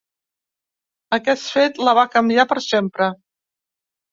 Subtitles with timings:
[1.17, 3.11] Aquest fet la va canviar per sempre.